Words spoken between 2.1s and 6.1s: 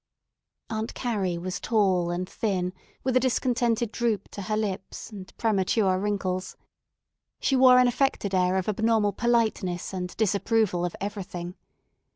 thin, with a discontented droop to her lips, and premature